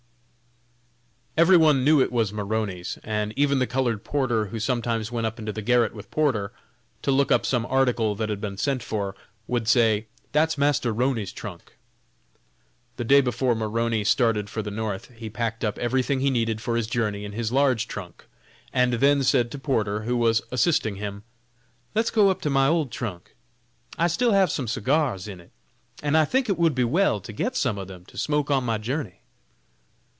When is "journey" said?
16.87-17.23, 28.77-29.19